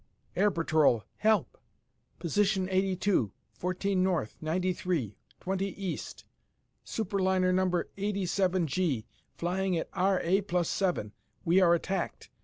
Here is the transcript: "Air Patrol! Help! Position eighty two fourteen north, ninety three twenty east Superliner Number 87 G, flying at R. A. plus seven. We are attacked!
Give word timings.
"Air 0.35 0.49
Patrol! 0.49 1.03
Help! 1.17 1.59
Position 2.17 2.67
eighty 2.69 2.95
two 2.95 3.33
fourteen 3.53 4.01
north, 4.01 4.35
ninety 4.41 4.73
three 4.73 5.15
twenty 5.39 5.79
east 5.79 6.25
Superliner 6.83 7.53
Number 7.53 7.87
87 7.97 8.65
G, 8.65 9.05
flying 9.35 9.77
at 9.77 9.89
R. 9.93 10.19
A. 10.23 10.41
plus 10.41 10.69
seven. 10.69 11.11
We 11.45 11.61
are 11.61 11.75
attacked! 11.75 12.31